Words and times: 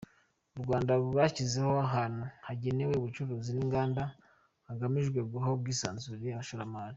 U 0.57 0.59
Rwanda 0.63 0.91
rwashyizeho 1.03 1.71
ahantu 1.87 2.23
hagenewe 2.47 2.93
ubucuruzi 2.95 3.51
n’inganda 3.53 4.03
hagamijwe 4.67 5.19
guha 5.31 5.47
ubwisanzure 5.57 6.27
abashoramari. 6.31 6.89